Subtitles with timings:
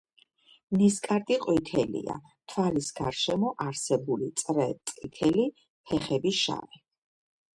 [0.77, 2.15] ნისკარტი ყვითელია,
[2.53, 5.47] თვალის გარშემო არსებული წრე წითელი,
[5.91, 6.83] ფეხები შავი.